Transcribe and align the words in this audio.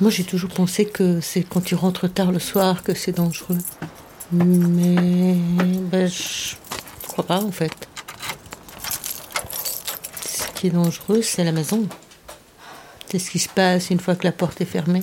Moi, 0.00 0.10
j'ai 0.10 0.24
toujours 0.24 0.50
pensé 0.50 0.84
que 0.84 1.20
c'est 1.20 1.42
quand 1.42 1.60
tu 1.60 1.74
rentres 1.74 2.12
tard 2.12 2.30
le 2.30 2.38
soir 2.38 2.82
que 2.82 2.94
c'est 2.94 3.12
dangereux. 3.12 3.58
Mais 4.32 5.36
ben, 5.90 6.08
je 6.08 6.54
crois 7.08 7.24
pas 7.24 7.42
en 7.42 7.50
fait. 7.50 7.72
Ce 10.24 10.46
qui 10.54 10.68
est 10.68 10.70
dangereux, 10.70 11.22
c'est 11.22 11.44
la 11.44 11.52
maison. 11.52 11.86
C'est 13.10 13.18
ce 13.18 13.30
qui 13.30 13.38
se 13.38 13.48
passe 13.48 13.90
une 13.90 14.00
fois 14.00 14.14
que 14.16 14.24
la 14.24 14.32
porte 14.32 14.60
est 14.60 14.66
fermée. 14.66 15.02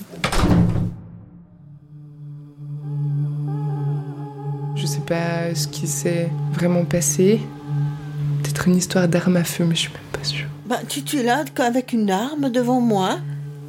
Je 4.76 4.86
sais 4.86 5.00
pas 5.00 5.56
ce 5.56 5.68
qui 5.68 5.88
s'est 5.88 6.30
vraiment 6.54 6.86
passé. 6.86 7.42
Peut-être 8.44 8.68
une 8.68 8.76
histoire 8.76 9.08
d'arme 9.08 9.38
à 9.38 9.44
feu, 9.44 9.66
mais 9.66 9.76
je 9.76 9.82
suis 9.82 9.94
même 9.94 10.02
pas 10.12 10.24
sûre. 10.24 10.48
Bah, 10.68 10.80
tu, 10.88 11.04
tu 11.04 11.18
es 11.18 11.24
là 11.24 11.44
avec 11.58 11.94
une 11.94 12.12
arme 12.12 12.52
devant 12.52 12.80
moi. 12.80 13.18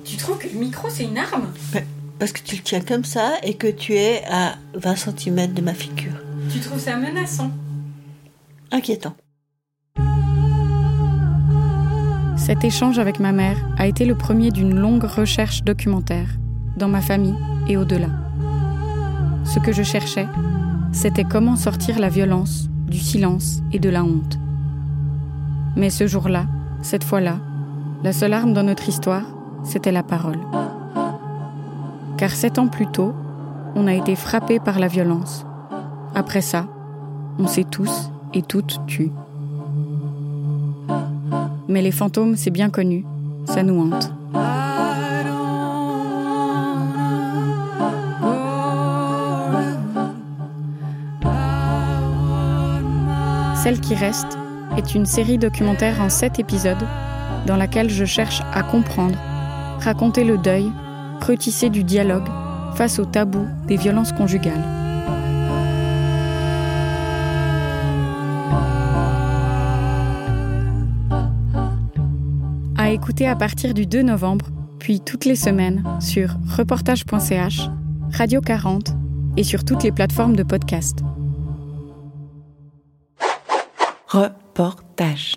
Tu 0.07 0.17
trouves 0.17 0.39
que 0.39 0.47
le 0.47 0.59
micro 0.59 0.89
c'est 0.89 1.03
une 1.03 1.19
arme 1.19 1.49
Parce 2.21 2.31
que 2.31 2.41
tu 2.41 2.55
le 2.55 2.63
tiens 2.63 2.81
comme 2.81 3.05
ça 3.05 3.35
et 3.43 3.55
que 3.55 3.67
tu 3.67 3.95
es 3.95 4.23
à 4.31 4.55
20 4.75 4.95
cm 4.95 5.53
de 5.53 5.61
ma 5.61 5.75
figure. 5.75 6.13
Tu 6.49 6.61
trouves 6.61 6.79
ça 6.79 6.97
menaçant 6.97 7.51
Inquiétant. 8.71 9.17
Cet 12.37 12.63
échange 12.63 13.01
avec 13.01 13.19
ma 13.19 13.33
mère 13.33 13.57
a 13.79 13.89
été 13.89 14.05
le 14.05 14.15
premier 14.15 14.53
d'une 14.53 14.77
longue 14.79 15.03
recherche 15.03 15.65
documentaire, 15.65 16.29
dans 16.77 16.89
ma 16.89 17.01
famille 17.01 17.35
et 17.69 17.77
au-delà. 17.77 18.11
Ce 19.45 19.59
que 19.59 19.73
je 19.73 19.83
cherchais, 19.83 20.29
c'était 20.93 21.25
comment 21.25 21.57
sortir 21.57 21.99
la 21.99 22.11
violence, 22.11 22.69
du 22.87 23.01
silence 23.01 23.61
et 23.73 23.81
de 23.81 23.89
la 23.89 24.05
honte. 24.05 24.39
Mais 25.75 25.91
ce 25.91 26.07
jour-là, 26.07 26.47
cette 26.83 27.03
fois-là, 27.03 27.41
la 28.05 28.13
seule 28.13 28.35
arme 28.35 28.53
dans 28.53 28.63
notre 28.63 28.89
histoire, 28.89 29.36
c'était 29.67 29.93
la 29.93 30.03
parole. 30.03 30.39
Car 32.17 32.31
sept 32.31 32.59
ans 32.59 32.69
plus 32.69 32.87
tôt, 32.87 33.15
on 33.75 33.87
a 33.87 33.95
été 33.95 34.17
frappé 34.17 34.59
par 34.59 34.79
la 34.79 34.89
violence. 34.89 35.45
Après 36.15 36.41
ça, 36.41 36.67
on 37.39 37.47
s'est 37.47 37.65
tous 37.65 38.11
et 38.33 38.43
toutes 38.43 38.81
tués. 38.87 39.13
Mais 41.69 41.83
les 41.83 41.91
fantômes, 41.91 42.37
c'est 42.37 42.51
bien 42.51 42.71
connu, 42.71 43.05
ça 43.45 43.63
nous 43.63 43.81
hante. 43.81 44.13
Celle 53.63 53.81
qui 53.81 53.97
reste 53.97 54.39
est 54.77 54.95
une 54.95 55.07
série 55.07 55.39
documentaire 55.39 56.01
en 56.01 56.09
sept 56.09 56.39
épisodes 56.39 56.87
dans 57.47 57.57
laquelle 57.57 57.91
je 57.91 58.05
cherche 58.05 58.41
à 58.55 58.63
comprendre, 58.63 59.19
raconter 59.81 60.25
le 60.25 60.39
deuil, 60.39 60.71
retisser 61.21 61.71
du 61.71 61.85
dialogue 61.85 62.29
face 62.75 62.99
au 62.99 63.05
tabou 63.05 63.47
des 63.67 63.77
violences 63.77 64.13
conjugales. 64.13 64.65
À 72.77 72.91
écouter 72.91 73.27
à 73.27 73.35
partir 73.35 73.75
du 73.75 73.87
2 73.87 74.03
novembre, 74.03 74.47
puis 74.79 75.01
toutes 75.01 75.25
les 75.25 75.35
semaines 75.35 75.83
sur 76.01 76.37
reportage.ch, 76.57 77.69
Radio 78.13 78.41
40 78.41 78.95
et 79.37 79.45
sur 79.45 79.65
toutes 79.65 79.83
les 79.83 79.93
plateformes 79.93 80.37
de 80.37 80.43
podcast. 80.43 80.99
Reportage. 84.09 85.35